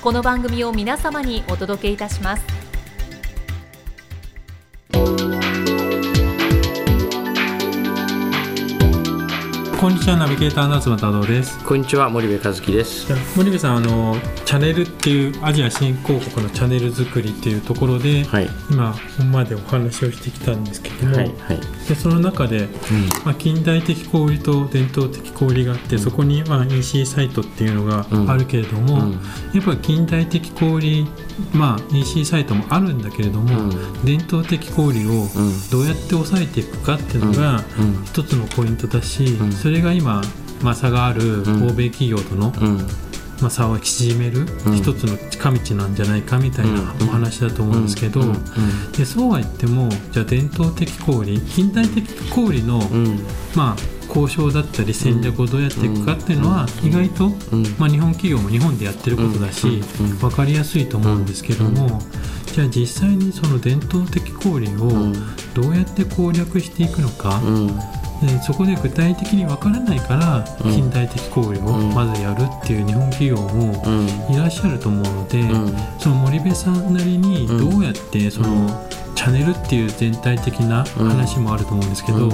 [0.00, 2.57] この番組を皆様にお届けいたします。
[9.78, 11.64] こんにちはナビゲーター夏間太郎です。
[11.64, 13.06] こんにちは森部和樹です。
[13.36, 22.68] 森部さんあのチャンネルっていうアジア新興国のチャンネル作りっていうところで、はい、今本までお話をしてきたんですけども、はいはい、でその中で、うん、
[23.24, 29.18] まあ、近代的小売と伝統的小売があって、うん、そこにまあ EC サイトっていうのがあるけれども、うん、や
[29.60, 31.06] っぱり近代的小売
[31.52, 33.72] まあ EC サイトもあるんだけれども、
[34.04, 35.28] 伝統的小売を
[35.70, 37.62] どうやって抑えていくかっていうのが
[38.06, 40.22] 一つのポイントだし、それが今、
[40.62, 42.52] まあ、差がある欧米企業との、
[43.40, 48.20] まあ、差を縮める一つの近道なんじゃないかみたいなお話だと思うんですけど、
[48.96, 52.80] でそうは言ってもじゃあ伝統的小売近代的小売の、
[53.54, 57.28] まあ交渉だったり戦略をどうやっていくかっていうのは意外と、
[57.78, 59.82] まあ、日本企業も日本でやってることだし
[60.20, 62.00] 分かりやすいと思うんですけども
[62.46, 65.12] じゃあ実際にその伝統的小売を
[65.54, 67.40] どうやって攻略していくのか
[68.20, 73.82] でそこで具体的にわからないから近代的行為をまずやるっていう日本企業も
[74.28, 75.42] いらっしゃると思うので、
[75.98, 78.68] その森部さんなりにどうやってその
[79.14, 82.30] チャンネルっていう全体的な話もあると思うんですけど、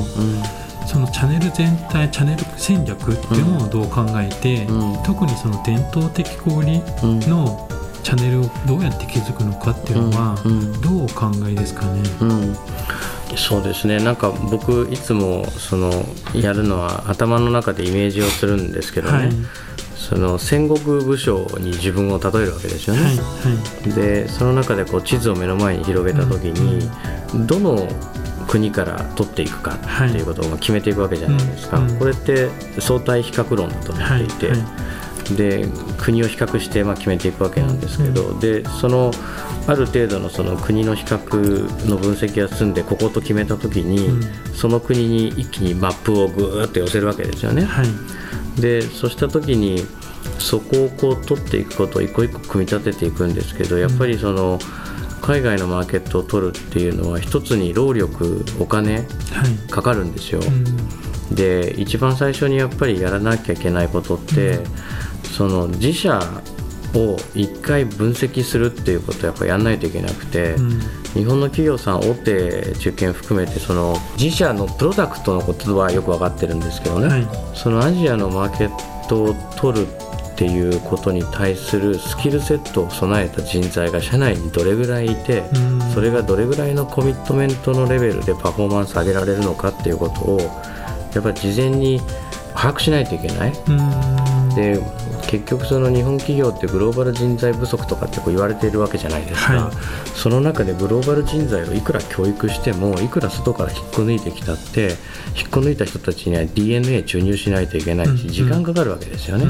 [0.86, 4.66] そのチャンネル全体チャンネル戦略っていうのをどう考えて、
[5.04, 6.64] 特にその伝統的小売
[7.28, 7.68] の
[8.02, 10.36] チャンネルをどうやって築くのかっていうのは
[10.82, 12.02] どうお考えですかね？
[13.36, 13.98] そうですね。
[13.98, 15.90] なんか僕いつもその
[16.34, 19.32] やるのは頭の中でイメージをするんですけどね、はい、
[19.96, 23.02] その戦国武将に自分を例えるわけですよね。
[23.02, 23.22] はいは
[23.86, 26.88] い、でその中でこう地図を目の前に広げた時に、
[27.34, 27.88] うん、どの
[28.46, 34.52] 国から取っていくかっていうことを決めていくわけじゃないですか、これって相対比較論だと思っていて、
[35.36, 35.66] で
[35.98, 39.10] 国を比較してまあ決めていくわけなんですけど、でその
[39.66, 44.22] ある程度のその国の比較の分析が済んでここと決めた時に、うん、
[44.54, 47.64] その国に一気にマップをぐーっと寄せるわけですよね。
[47.64, 49.84] はい、でそうした時に
[50.38, 54.58] そこをこう取っていくことを一個一個組み立てていくんですけどやっぱりその、
[55.24, 59.06] 海外のマーケットを取るっていうのは一つに労力お金
[59.70, 60.40] かかるんですよ。
[60.40, 60.52] はいう
[61.32, 64.64] ん、で一番最初にやっぱりやらなきゃいけないことって、うん、
[65.36, 66.20] その自社
[66.94, 70.80] を一回分析するっていうことをやっぱやらないといけなくて、うん、
[71.14, 85.44] 日本の企業さん大手中堅含めてその自社のプロダクトのことはよく分かってるんですけどね、はい、そのアジアのマーケットを取るっていうことに対するスキルセットを備えた人材が社内にどれぐらいいて、
[85.94, 90.40] それがどれぐらいのコミットメントのレベルでパフォーマンス上げられるのかっていうことを
[91.14, 92.00] やっぱり事前に
[92.52, 93.52] 把握しないといけない。
[94.56, 94.82] で
[95.26, 99.74] 結局その日本企業ってグローバル人材不足とかってこう言われているわけじゃないですか、はい、
[100.14, 104.96] その中でグローバル人材をいくら教育してもいくら外から引っこ抜いてきたって
[105.36, 109.46] 引っこ抜いた人たちには DNA 注入しないといけないし、時間かかるわけですよね。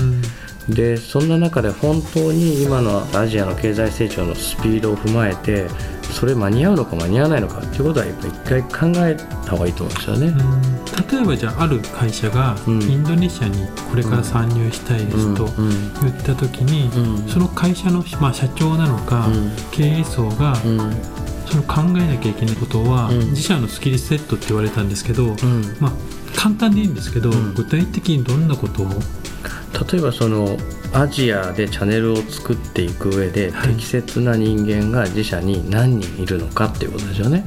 [0.68, 5.66] でそんな中で本当に今のアジアの経済成長のスピードを踏まえて
[6.14, 8.38] それ間に合うのか間に合わないのかっていうことはやっぱ一
[8.70, 10.34] 回考えた方がいいと思うんですよね。
[11.10, 15.46] 例えばじゃあある会社がインドネシアにこれから参入したいですと
[16.02, 16.90] 言った時に、
[17.28, 19.28] その会社の、まあ、社長なのか、
[19.72, 20.56] 経営層が、
[21.46, 25.36] その考えなきゃいけないことは、自社のスキルセットって言われたんですけど、
[25.80, 25.92] まあ、
[26.36, 28.88] 簡単でいいんですけど、具体的にどんなことを？
[29.92, 30.56] 例えばその
[30.92, 37.44] アジアでチャンネルを作っていく上で、適切な人間が自社に何人いるのかっていうことですよね。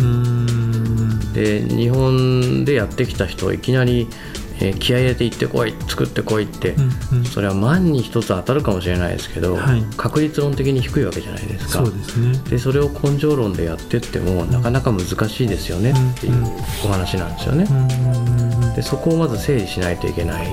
[1.33, 4.07] で日本でやってきた人をいきなり
[4.59, 6.71] えー、気合入れて行ってこい作ってこいって、
[7.11, 11.85] うんうん、それは万に一つ当たるかもしれないですけど、はい、確率論的に低いわけじゃないですか。
[11.85, 12.37] そうですね。
[12.49, 16.33] でそれを根性論でやってっても、なかなか難しいですよねっていう
[16.85, 20.47] お話なんですよね、うんうん、でそこをまず整理しないといけない、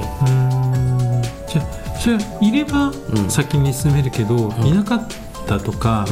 [1.48, 2.92] じゃあそれはいれば
[3.28, 5.08] 先に進めるけど、いなかっ
[5.46, 6.06] たとか、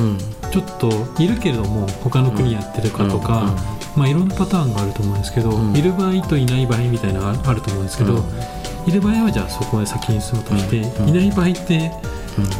[0.52, 3.56] ちょっといるけれども他の国やってるかとか、
[3.96, 11.90] まあ、いろんなパターンがあると思うんですけど、うん、いる場合といない場合みたいなのがあると思うんですけど、うん、いる場合はじゃあそこで先に進むとして、うん、いない場合って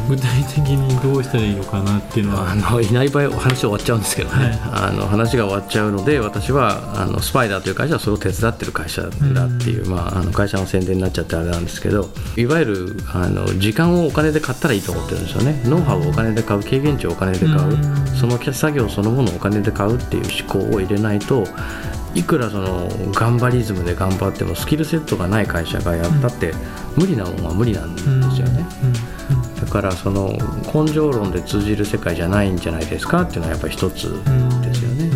[0.07, 4.59] 具体的にどうしたらいいのかなっていうのは、あのいない場合話終わっちゃうんですけどね、はい、
[4.89, 9.07] あの話が終わっちゃうので私はあのスパイダーという会社はそれを手伝ってる会社だ
[9.45, 15.61] っていう、まあ、あの会社の宣伝になっちゃってあれなんですけどいわゆるあの時間をお金で買ったらいいと思ってるんですよね。
[15.65, 17.77] ノウハウをお金で買う経験値をお金で買う
[18.15, 21.43] その作業そのものをお金で買うっていう思考を入れないと
[22.15, 26.53] いくらその頑張りズムで頑張ってもスキルセットがない会社がやったって
[26.95, 28.65] 無理なものは無理なんですよね。
[29.63, 30.37] だからその
[30.73, 34.11] 根性論で通じる世界じゃないんじゃないですかっていうのはやっぱり一つ
[34.61, 35.09] ですよね。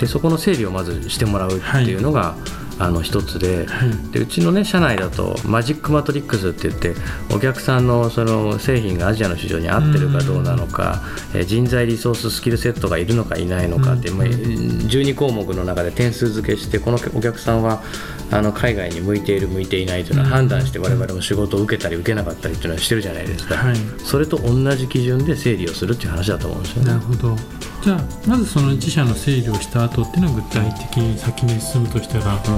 [0.00, 2.58] でそこの整理をまずしてもらうっていうのが、はい。
[2.80, 6.94] あの一つではい、でうちの、ね、社内だとマジックマトリックスって言って
[7.34, 11.02] お客さんのその製品がアジアの市場に合ってるかどうなのか、
[11.34, 17.82] え人材リソーススキルセットがいるのかいないのかって、まあ、12項目の中で点数付けしてこのお客さんは
[18.30, 26.88] あの海外に向いている向いていないというのは判断して我々も仕事を受けたり受けなかったりっていうのはしてるじゃないですか、はい、それと同じ基準で整理をするっていう話だと思うんですよね。
[26.90, 27.36] なるほど。
[27.82, 32.40] じゃあまずその自社の整理をした後っていうのは具体的に先に進むとしたら、うん。
[32.40, 32.54] ど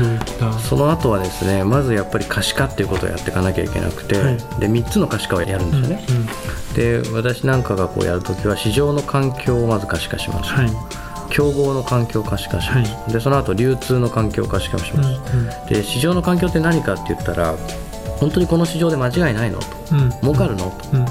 [0.00, 0.52] ういった？
[0.58, 11.03] その後はですねまずやっぱり可視化っていうことをやっていかなきゃいけなくて、はい、で3つの可視化をやるんですよね、うんうん、で私なんかがこうやるときは市場の環境をまず可視化します、はい
[11.34, 17.56] 競合の環境を可視化します、はい、でその後流通の環境を可視化します、うんうん、で市場の環境って何かって言ったら
[18.20, 21.04] 本当にこの市場で間違いないのと、うん、儲かるのと、うん、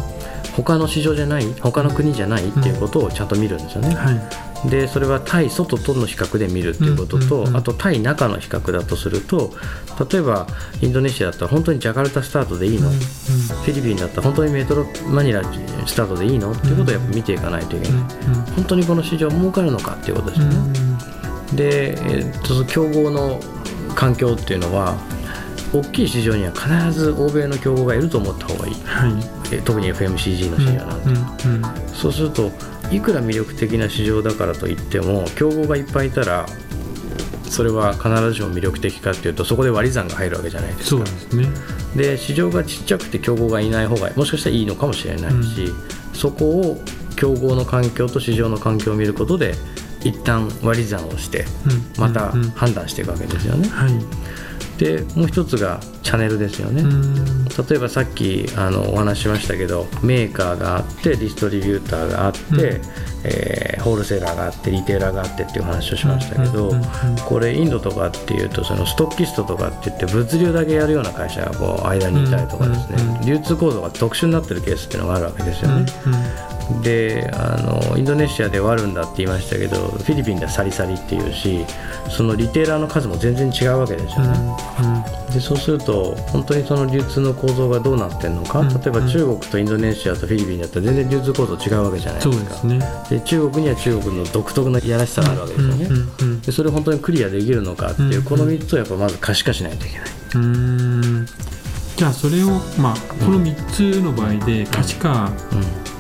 [0.56, 4.70] 他の市場じゃない他の国じゃないっていうことをちゃんと見るんですよね、はい。
[4.70, 9.52] でそれは対外との比較で見るっていうことと、うんうんうん、あと対中の比較だとすると
[10.10, 10.48] 例えば
[10.81, 16.54] インドネシアだったら本当にジャカルタスタートでいいの、うんうん、フィリピンだったら本当にメトロマニラスタートでいいの？
[16.54, 20.73] っていうことをやっぱ見ていかないといけない、うんうん、本当にこの市場儲かるのかっていうことですよね、
[21.55, 23.39] で、えー、っと競合の
[23.95, 24.97] 環境っていうのは
[25.73, 32.51] 大きい市場には必ず欧米の競合がいると思った方がいい、はい、特に FMCG の市場なんで、うんうんうん、そうすると
[32.91, 36.45] いくら魅力的な市場だからといっても競合がいっぱいいたら
[37.53, 40.89] それは必ずしも魅力的かっていうとそこで割り算が入るわけじゃないですか。
[40.89, 41.47] そうですね。
[41.95, 46.81] で市場がちっちゃくて競合がいない方がもしかしたらいいのかもしれないし、うん、そこを
[47.15, 49.56] 競合の環境と市場の環境を見ることで
[50.04, 51.45] 一旦割り算をして
[51.98, 53.68] また判断していくわけですよね。
[53.69, 53.92] はい。
[54.77, 56.83] でもう一つがチャンネルですよね。
[57.69, 62.81] 例えばさっきあのお話ししましたけどメーカーがあってディストリビューターがあって、うん、
[63.24, 66.71] えー、ホールセーラーがあってリテーラーがあってっていう話をしましたけど、
[67.27, 75.86] これインドとかっていうとそのストッキストとかって言って物流だけやるような会社がこう間にいたりとかですね、流通構造が特殊になってるケースっていうのがあるわけですよね。
[76.81, 81.66] であのインドネシアでワルンだって言いましたけどフィリピンではサリサリっていうし
[82.10, 85.04] そのリテーラーの数も全然違うわけですよね、うんうん、
[85.34, 92.68] でそうすると本当にその流通の構造がどうなってるのか、うん、例えば中国とインドネシアとフィリピンだったら全然流通構造違うわけじゃないですか。
[93.10, 100.08] で、ね、中国には中国の独特のいやらしさがあるわけですよね、でそれを本当にクリアできるのかっていう、この3つをやっぱまず可視化しないといけない。
[102.03, 105.31] じゃあそれを、まあ、この3つの場合で可視化、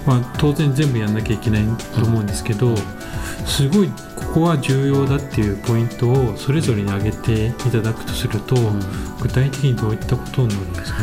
[0.05, 1.63] まあ、当然全部やんなきゃいけない
[1.95, 2.75] と思うんですけど
[3.45, 8.57] すごいここは重要だっていうポイントをそれぞれに挙げていただくとすると、
[9.21, 10.99] 具体的にどういったことになるんですか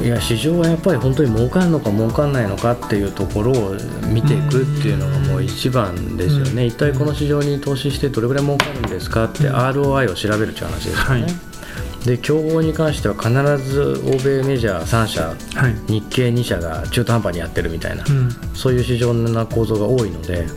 [0.00, 0.06] ね？
[0.06, 3.76] いや市場はやっぱり本当に儲かるのか儲かんないのかっていうところを
[4.10, 11.22] 見ていくっていうのがもう一番ですよね、一体この市場に投資してどれぐらい儲かるんですかって ROI を調べるっていう話ですよね。
[11.24, 11.53] はい
[12.04, 15.34] で競合に関しては必ず欧米メジャー3社、は
[15.68, 20.48] い、日系2社が中途半端にやってるみたいな、うん、そういう市場な構造が多いので、うん、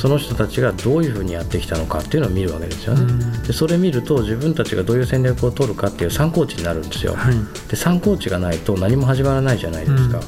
[0.00, 7.34] その人たちがどういうふうにやってきたのかっていうのを見るわけですよね、うん、でそれ見ると自分たちがどういう戦略を取るかっていう参考値になるんですよ、はい、
[7.68, 10.20] で参考値がないと何も始まらないじゃないですか、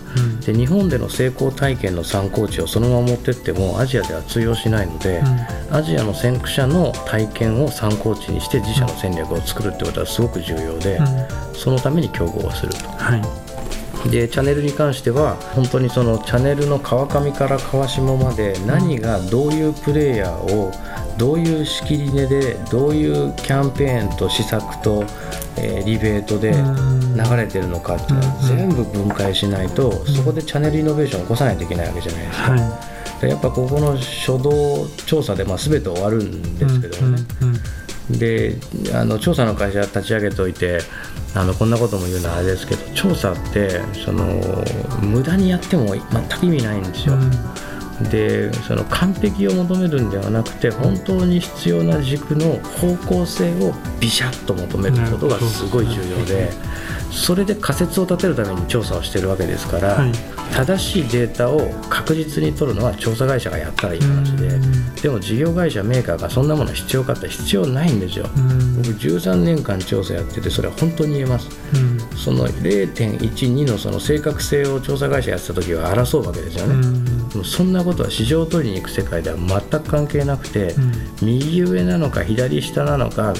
[0.44, 5.22] で日本での成功体験の参考値をそのまま持ってってもアジアでは通用しないので、
[5.70, 11.06] アジアの先駆者の体験を参考値にして自社の戦略を作るってことはすごく重要で、うん、
[11.54, 12.88] そのために競合をすると。
[12.90, 13.51] はい
[14.10, 20.72] でチャンネルに関しては本当にそのチャンネルの川上から川下まで何がどういうプレイヤーを
[21.18, 25.04] どういう仕切り値でどういうキャンペーンと施策と、
[25.56, 32.50] えー、リベートで流れてるのかっていうのは全部分解しないとそこでチャンネルイノベーションを起こさないといけないわけじゃないですか。
[32.52, 33.28] はい。
[33.28, 37.60] やっぱここの初動調査でまあ全て終わるんですけどもね、うんうんうん、
[38.10, 38.56] で
[38.94, 40.80] あの調査の会社立ち上げておいて
[41.34, 44.24] あのこんなことも言うのはあれですけど調査ってその
[45.00, 47.14] 無駄にやっても全く意味ないんですよ。
[47.14, 47.30] うん、
[48.04, 56.50] でその完璧を求めるんではなくて本当に必要な軸の方向性をビシャッと求めることがすごい重要で。
[57.12, 60.12] それで仮説を立てるために調査をしてるわけですから、はい、
[60.54, 64.48] 正しいデータを確実に取るのは調査会社がやったらいい話で
[65.02, 68.26] でも事業会社メーカーがそんなもの必要かって必要ないんですよ。
[68.76, 71.48] 僕13年間調査やっててそれは本当に言えます。
[72.16, 80.74] その0.12のその正確性を調査会社やってた時は争うわけですよねでもそんなことは市場を取りに行く世界では全く関係なくて
[81.22, 83.34] 右上なのか左下なのか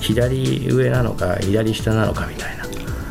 [0.00, 2.66] 左上なのか左下なのかみたいな。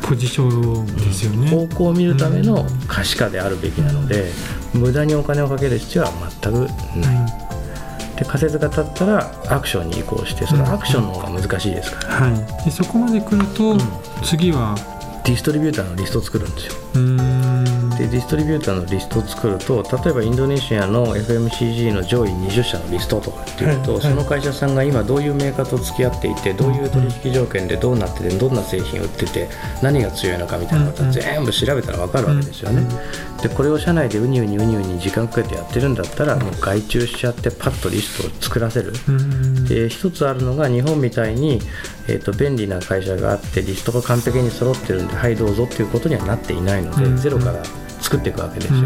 [0.06, 1.48] ポジションですよね。
[1.50, 4.30] 方向を見るための可視化であるべきなので、
[4.72, 6.58] 無駄にお金をかける必要は全く
[6.96, 7.26] ない、
[8.16, 12.28] で仮説が立ったらアクションに移行してそのアクションの方が難しいですから、は
[12.60, 13.76] い、でそこまで来ると、
[14.22, 14.76] 次は？
[15.24, 16.74] ディストリビューターのリストを作るんですよ
[17.98, 29.48] でディストリビューターのリストを作ると例えばインドネシアの FMCG の上位20社のリストとかっていうと、はい、その会社さんが今どういうメーカーと付き合っていてどういう取引条件でどうなっててどんな製品売ってて
[29.82, 32.86] 何が強いのかみたいなことは全部調べたら分かるわけですよね。
[33.42, 38.92] でこれを社内でうにうにうにうに時間かけてやってるんだったらもう外注しちゃってパッとリストを作らせる。
[39.68, 41.60] で一つあるのが日本みたいに、
[42.08, 47.62] えーと、便利な会社があってリストが完璧に揃ってるんではいどうぞっていうことにはなっていないので、ゼロから
[48.00, 48.80] 作っていくわけですよ、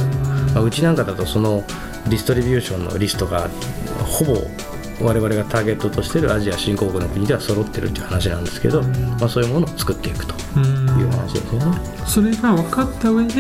[0.55, 1.65] まあ、うちなんかだとその
[2.09, 3.49] ディストリビューションのリストが
[4.05, 4.43] ほぼ
[5.03, 11.79] 我々がターゲットとしているアジア新興国の国では揃ってるっていう話なんですけど、まあ、そういうものを作っていくという話ですよね。
[12.07, 13.35] それが分かった上で、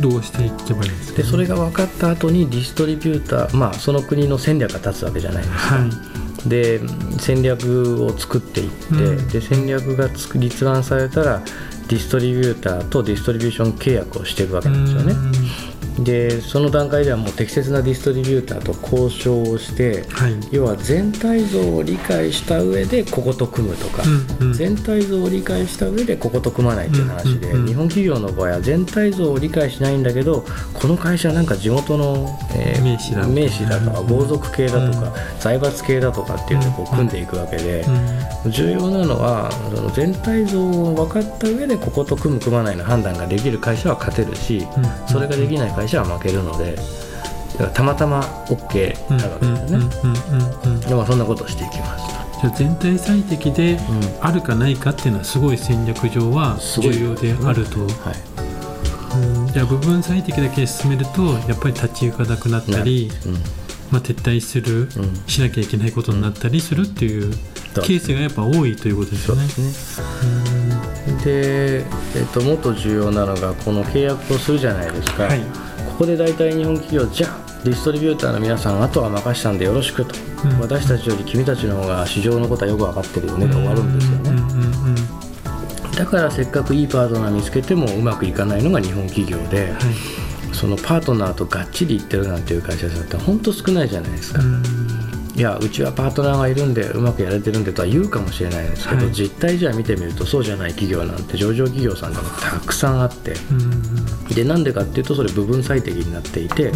[0.00, 5.76] どうしていけばいいですか、ね、でそれが分かった後にディストリビューター、まあ、その国の戦略が立つわけじゃないですか。
[5.76, 5.90] はい。
[6.48, 6.80] で
[7.18, 11.42] 戦略を作っていって、うん、で戦略が立案されたら
[11.90, 15.14] ディストリビューターとディストリビューション契約をしていくわけなんですよね。
[16.04, 24.02] でその段階ではもう適切なディストリビューターと交渉をして、はい、要は全体像を理解した上でここと組むとか、
[24.40, 37.84] うんうん、全体像を理解した上でここと組まないっていう話で、うんうん、日本企業の場合は全体像を理解しないんだけどこの会社なんか地元の、えー、名刺だ名刺だとか豪族系だとか、うん、財閥系だとかっていうのをこう組んでいくわけで、
[38.46, 44.66] 重要なのはその全体像を分かった上でここと組む組まないの判断ができる会社は勝てるし、
[45.06, 46.76] それができない会社は負けるので
[47.52, 50.86] だからたまたま OK なわけですよね。
[50.88, 53.78] でもそんなことをしていきますじゃあ全体最適で
[54.20, 57.86] あるかないかっていうのはすごい戦略上は重要であると、は
[59.48, 63.32] い、じゃあ部分最適だけ進めるとやっぱり立ち行かなくなったり、うん、
[63.90, 64.88] まあ、撤退する、うん、
[65.26, 67.30] しなきゃいけないことになったりするっていう
[67.74, 69.46] ケースがやっぱ多いということですよね。
[71.24, 71.84] で、え
[72.22, 75.24] っと、もっと重要なのがこの契約をするじゃないですか。
[75.24, 75.69] はい
[76.00, 80.14] こで大体日本企業じゃあディストリビューターの皆さんあとは任したんでよろしくと、
[80.44, 84.30] うん、私たちより君たちの方が市場のことはよく分かってるよねで終わるんですよね、
[85.94, 94.40] だからせっかくいいパートナー見つけてもうまくいかないのが日本企業で、はい、そのパートナーとがっちりいってるなんていう会社さんって本当少ないじゃないですか、
[95.40, 103.32] いやうちはパートナーがいるんでうまくやれてるんでとは言うかもしれないですけど、はい、実態じゃ見てみるとそうじゃない企業なんて上場企業さんでもたくさんあって、
[104.34, 106.72] でなんでかっていうとそれ部分最適になっていて、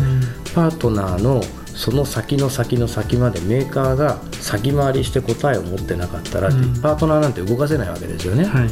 [0.54, 1.42] パートナーの
[1.74, 8.46] その先の先の先までメーカーが先回りして答えを持ってなかったら、うん、パートナーなんて動かせないわけですよね。
[8.46, 8.68] はい、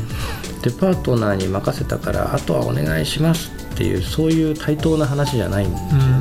[0.62, 5.98] でパートナーに任せたからあとはお願いしますっていうそういう対等な話じゃないんですよ。
[5.98, 6.11] ね。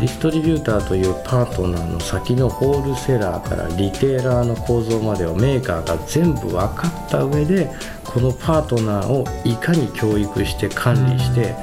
[0.00, 7.70] ディストリビューターというパートナーの先のホールセラーからリテーラーの構造までをメーカーが全部分かった上で
[8.04, 11.54] このパートナーをいかに教育して管理して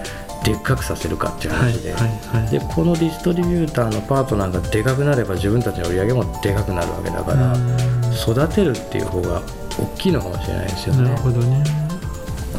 [0.44, 7.56] でっかくさせるかっていう話で,、でこのディストリビューターのパートナーがでかくなれば自分たちの売り上げもでかくなるわけだから
[8.14, 9.42] 育てるっていう方が
[9.80, 11.10] 大きいのかもしれないですよね。
[11.10, 11.64] なるほどね。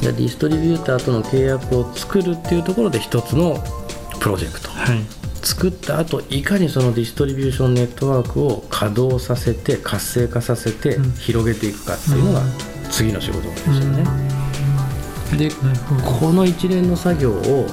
[0.01, 3.63] ディストリビューターとの契約を作るっていうところで一つの
[4.21, 12.43] プロジェクト、はい、作った後いかにそのディストリビューションネットワークを稼働させて活性化させて広げていくかっていうのが
[12.91, 14.05] 次の仕事ですよね。
[15.39, 15.51] で
[16.05, 17.67] この一連の作業を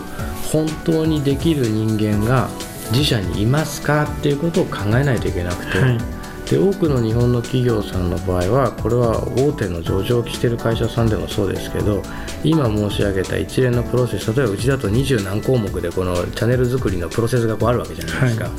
[0.52, 2.48] 本当にできる人間が
[2.92, 6.13] 自社にいますかっていうことを考えないといけなくて、はい
[6.50, 12.02] で多くの日本の企業さんの場合はこれは大手の上場してる会社さんでもそうですけど
[12.44, 18.54] 今申し上げた一連のプロセス例えばうちだと二十何項目でこのチャンネル作りのプロセスがこうあるわけじゃないですか、はい、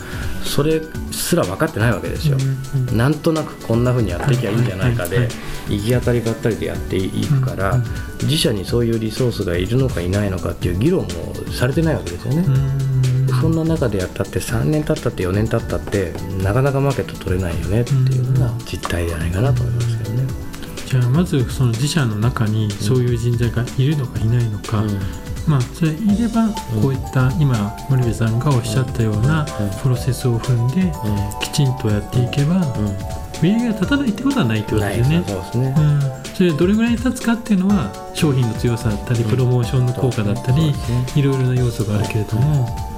[0.45, 0.81] それ
[1.13, 2.39] すら分かってないわけですよ、
[2.75, 5.29] うんうん、なんとなくこんな風にやっていきゃいいんじゃないかで、
[5.69, 7.79] 行き当たりばったりでやっていくから、
[8.23, 11.09] 自社にそういうリソースがいるのかいないのかっていう議論も
[11.53, 12.94] されてないわけですよね。
[13.45, 20.23] そんな中でやったって3年経ったって4年経ったってなかなかマーケット取れないよねっていうのが実態じゃないかなと思いますけどね。
[20.87, 24.99] じゃあまずその自社の中にそういう人材がいるのかいないのか、うん、
[25.47, 26.49] まあ、それいれば
[26.81, 29.45] こういった今森部さんがおっしゃったような
[29.83, 30.91] プロセスを踏んで
[31.43, 32.63] きちんとやっていけば
[33.43, 35.25] 売り上げが立たないってことはないってことですね。
[35.27, 36.01] そうですね、うん。
[36.35, 40.73] それどれぐらい経つかっていうのは商品の強さだったりプロモーションの効果だったり
[41.15, 42.94] いろいろな要素があるけれども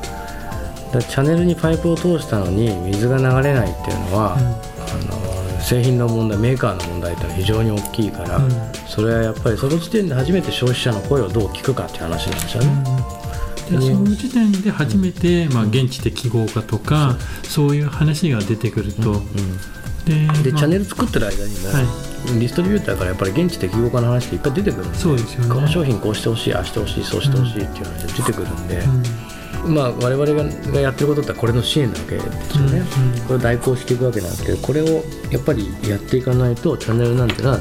[0.93, 8.51] だチャンネルにパイプを通したのに水が流れないっていうのは、うん、あの製品の問題メーカーの問題っては非常に大きいから、うん、
[8.87, 12.85] それはやっぱりその時点で初めて消費者の声をどう聞くかっていう話なんですよね。
[13.71, 17.77] でその時点で初めて、まあ、現地適合化とか、そう。
[17.77, 19.21] いう話が出てくると、
[20.05, 21.87] でで、まあ、チャンネル作ってる間にも、はい、
[22.39, 28.83] ディストリビューターからやっぱり現地適合化の話っていっぱい出てくるんでそうですよ、ね、この商品こうしてほしいああしてほしいそうしてほしいっていう話が出てくるんで。
[29.67, 37.59] まあ、我々がやってることってこれの支援なわけですよね、うんうん、これを代行していくわけなんですけどこれをやっぱりやっていかないとチャンネルなんてのは、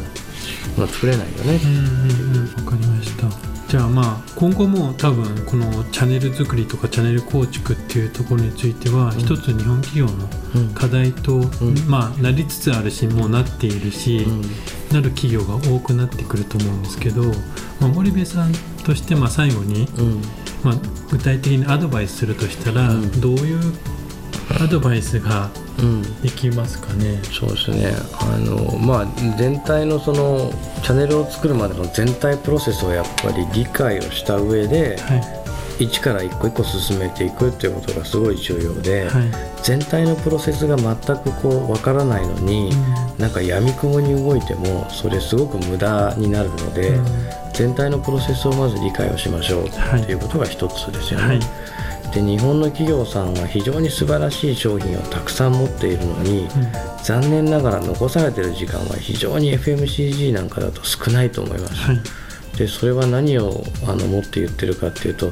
[0.77, 1.59] まあ、作れないよね。
[1.63, 3.55] うんうん、分かりました。
[3.67, 10.29] じゃあまあ今後も多分このチャンネル作りとかチャンネル構築っていうところについては、一つ日本企業の
[10.75, 11.41] 課題と、
[11.87, 14.27] まあなりつつあるしもうなっているし、
[14.91, 17.23] なる企業が多くなってくると思うんですけど、
[17.81, 18.53] まあ、森部さん
[18.85, 19.87] としてまあ最後に、
[20.65, 20.75] まあ、
[21.11, 23.59] 具体的にアドバイスするとしたら、うん、どういう
[24.59, 25.51] アドバイスが
[26.23, 27.93] できますかね、うん、そうですね。
[28.19, 29.05] あの、まあ、
[29.37, 35.44] 全体のそのチャンネルを作るまでの全体プロセスをやっぱり理解をした上で、はい
[35.79, 39.31] 一から一個一個進めていくっていうことがすごい重要で、はい、
[39.63, 47.05] 全体のプロセスが全くこう分からないのに、うん、なんかやみくもに動いてもそれすごく無駄になるので、うん、
[47.53, 51.27] 全体のプロセスをまず理解をしましょうっていうことが一つですよね。
[51.27, 51.39] はい。
[52.13, 56.49] で日本の企業さんは非常に素晴らしい商品をたくさん持っているのに、うん、
[57.03, 62.24] 残念ながら残されている時間は非常に FMCG なんかだと少ないと思います。
[62.55, 65.31] はいでそれは何をあの持って言ってるかっていうと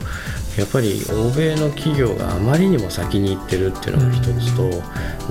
[0.57, 4.69] やっぱり欧米の企業があまりにも先に行ってるっていうのが一つと、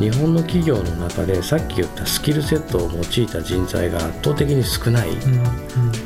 [0.00, 5.10] 日本の企業の中でさっき言ったスキルセットを用いた人材が圧倒的に少ない、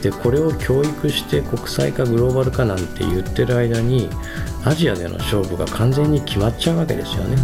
[0.03, 4.11] でこれを教育して国際化グローバル化なんて言ってる間に
[4.67, 7.37] アジアでの勝負が完全に決まっちゃうわけですよね。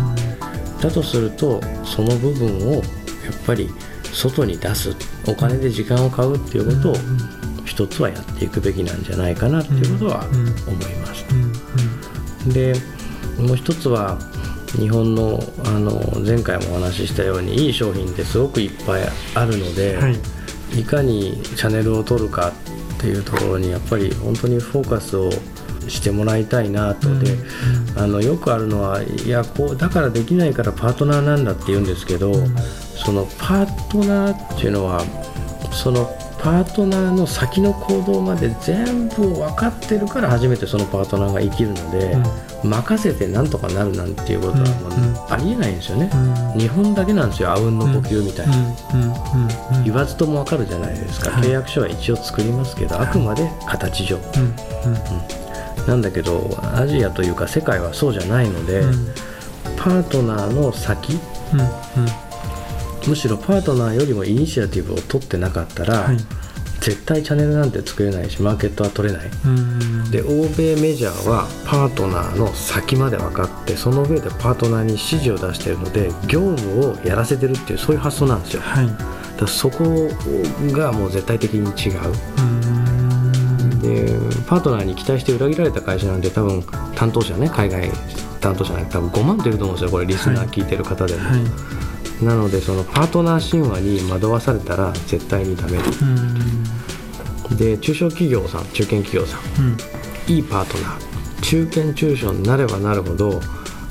[0.83, 2.83] だとするとその部分をやっ
[3.46, 3.70] ぱり
[4.12, 4.94] 外に出す
[5.26, 6.96] お金で時間を買うっていうことを
[7.85, 10.25] 一つはやっていくべきなんじゃないかなっていうことは
[10.66, 11.25] 思います。
[12.53, 12.75] で
[13.38, 14.18] もう一つは
[14.79, 19.03] 日本のあの前回もお話ししたようにいい商品ってすごくいっぱい
[19.35, 22.53] あるので、はい、いかにチャンネルを取るか
[22.97, 25.31] っていうところにやっぱり本当にフォーカスを
[25.88, 27.09] してもらいたいなと。
[27.18, 32.57] で、うん、あのよくあるのはいやこうだからできないからパートナーなんだって言うんですけど、うん、
[33.05, 35.05] そのパートナーっていうのは
[35.73, 36.11] その
[36.42, 42.16] パートナーの先の行動まで全部分かってるから初めてそのパートナーが生きるので、
[42.64, 44.88] うん、任せてなんとかなるなんていうことはも
[45.24, 48.55] うありえないんですよね、うん、日本だけなんですよあうんの呼吸みたいな、
[49.85, 54.18] 言わずとも分かるじゃないですか、はい、契約書は一応作りますけど、あくまで形上、
[55.87, 58.83] なんだけどアジアというか世界はそうじゃないので、
[59.76, 61.20] パートナーの先、
[63.07, 66.17] むしろパートナーよりもイニシアティブを取ってなかったら、はい、
[66.81, 69.31] 絶対チャンネルなんて作れないしマーケットは取れない。
[70.11, 78.88] で欧米メジャーはパートナーの先まで分かってその上でパートナーに指示を出しているので業務をやらせてるっていうそういう発想なんですよ、はい、
[79.41, 79.85] だそこ
[80.73, 82.03] がもう絶対的に違う。
[83.83, 86.62] でパートナーに期待して裏切られた会社なんで多分
[86.95, 87.91] 担当者ね海外
[88.41, 91.21] 担当者なんて多分5万出ると思うんですよこれリスナー聞いてる方でも。
[91.21, 91.41] はい
[92.25, 95.79] なのでそのパートナー神話に惑わされたら絶対にダメ
[97.57, 99.77] で中小企業さん中堅企業さん、うん、
[100.35, 101.13] いいパートナー。
[101.43, 103.41] 中堅中小になればなるほど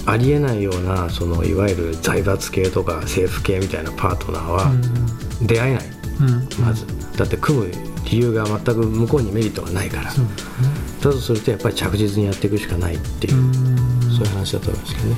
[0.05, 4.71] ありえないようなそのいわゆる財閥系とか政府系みたいなパートナーは
[5.41, 5.85] 出会えない、
[6.21, 6.85] うん、まず。
[7.17, 7.71] だって組む
[8.09, 10.13] 理由が全く向こうにメリットがないから、だ
[11.01, 13.35] とするとやっぱり着実にやっていくしかないっていう
[14.21, 15.15] そういう話だと思いますけどね。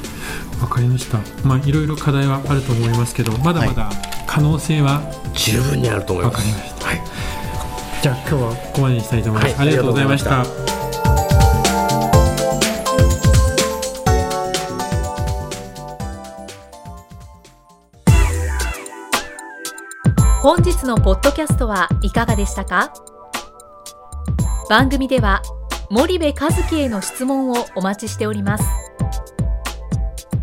[0.62, 1.20] わかりました。
[1.44, 3.90] まあいろいろ課題はあると思いますけどまだまだ
[4.26, 5.02] 可能性は、
[5.34, 6.36] 十分にあると思います。
[6.38, 7.02] わかりました、はい、
[8.02, 10.46] じゃあ今日はここまでにしたいと思います、はい、ありがとうございました。
[20.42, 22.94] 本日のポッドキャストはいかがでしたか？
[24.70, 25.42] 番組では
[25.90, 28.64] 森部和樹への質問をお待ちしております